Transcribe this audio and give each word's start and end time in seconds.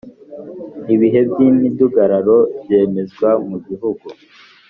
Ibihe 0.93 1.19
by’imidugararo 1.29 2.37
byemezwa 2.61 3.29
mu 3.49 3.57
gihugu 3.67 4.07